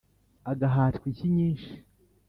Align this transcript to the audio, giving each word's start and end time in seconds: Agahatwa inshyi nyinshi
Agahatwa 0.51 1.05
inshyi 1.09 1.27
nyinshi 1.35 1.71